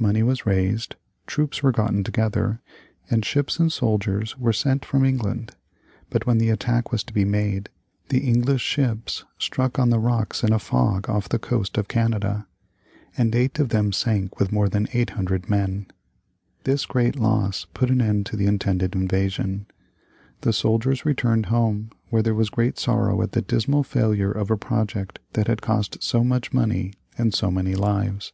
Money 0.00 0.20
was 0.24 0.44
raised, 0.46 0.96
troops 1.28 1.62
were 1.62 1.70
gotten 1.70 2.02
together, 2.02 2.60
and 3.08 3.24
ships 3.24 3.60
and 3.60 3.70
soldiers 3.72 4.36
were 4.36 4.52
sent 4.52 4.84
from 4.84 5.04
England. 5.04 5.52
But 6.08 6.26
when 6.26 6.38
the 6.38 6.50
attack 6.50 6.90
was 6.90 7.04
to 7.04 7.12
be 7.14 7.24
made, 7.24 7.68
the 8.08 8.18
English 8.26 8.62
ships 8.62 9.24
struck 9.38 9.78
on 9.78 9.90
the 9.90 10.00
rocks 10.00 10.42
in 10.42 10.52
a 10.52 10.58
fog 10.58 11.08
off 11.08 11.28
the 11.28 11.38
coast 11.38 11.78
of 11.78 11.86
Canada, 11.86 12.48
and 13.16 13.32
eight 13.32 13.60
of 13.60 13.68
them 13.68 13.92
sank 13.92 14.40
with 14.40 14.50
more 14.50 14.68
than 14.68 14.88
800 14.92 15.48
men. 15.48 15.86
This 16.64 16.84
great 16.84 17.14
loss 17.14 17.64
put 17.72 17.90
an 17.92 18.00
end 18.02 18.26
to 18.26 18.36
the 18.36 18.46
intended 18.46 18.96
invasion. 18.96 19.66
The 20.40 20.52
soldiers 20.52 21.04
returned 21.06 21.46
home, 21.46 21.92
where 22.08 22.22
there 22.22 22.34
was 22.34 22.50
great 22.50 22.76
sorrow 22.76 23.22
at 23.22 23.30
the 23.30 23.42
dismal 23.42 23.84
failure 23.84 24.32
of 24.32 24.50
a 24.50 24.56
project 24.56 25.20
that 25.34 25.46
had 25.46 25.62
cost 25.62 26.02
so 26.02 26.24
much 26.24 26.52
money 26.52 26.92
and 27.16 27.32
so 27.32 27.52
many 27.52 27.76
lives. 27.76 28.32